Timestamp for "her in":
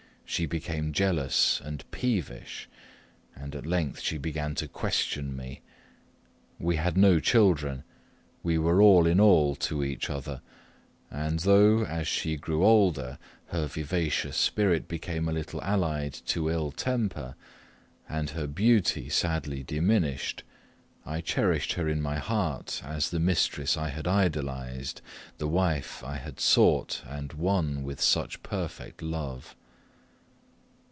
21.73-22.01